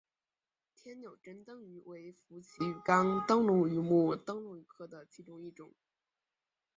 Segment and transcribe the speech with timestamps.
[0.75, 5.73] 天纽珍灯鱼为辐鳍鱼纲灯笼鱼目灯笼鱼科的其中一种。